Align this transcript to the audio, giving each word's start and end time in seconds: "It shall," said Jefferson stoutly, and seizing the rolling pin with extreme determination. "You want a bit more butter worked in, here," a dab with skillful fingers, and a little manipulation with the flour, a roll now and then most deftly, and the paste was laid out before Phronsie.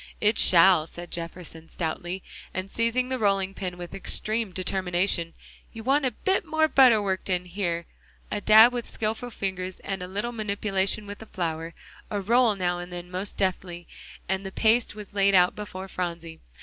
"It 0.19 0.39
shall," 0.39 0.87
said 0.87 1.11
Jefferson 1.11 1.69
stoutly, 1.69 2.23
and 2.55 2.71
seizing 2.71 3.09
the 3.09 3.19
rolling 3.19 3.53
pin 3.53 3.77
with 3.77 3.93
extreme 3.93 4.51
determination. 4.51 5.35
"You 5.73 5.83
want 5.83 6.05
a 6.07 6.11
bit 6.25 6.43
more 6.43 6.67
butter 6.67 6.99
worked 6.99 7.29
in, 7.29 7.45
here," 7.45 7.85
a 8.31 8.41
dab 8.41 8.73
with 8.73 8.89
skillful 8.89 9.29
fingers, 9.29 9.79
and 9.81 10.01
a 10.01 10.07
little 10.07 10.31
manipulation 10.31 11.05
with 11.05 11.19
the 11.19 11.27
flour, 11.27 11.75
a 12.09 12.19
roll 12.19 12.55
now 12.55 12.79
and 12.79 12.91
then 12.91 13.11
most 13.11 13.37
deftly, 13.37 13.85
and 14.27 14.43
the 14.43 14.51
paste 14.51 14.95
was 14.95 15.13
laid 15.13 15.35
out 15.35 15.55
before 15.55 15.87
Phronsie. 15.87 16.39